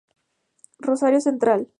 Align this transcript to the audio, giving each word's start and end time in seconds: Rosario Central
Rosario 0.79 1.19
Central 1.21 1.69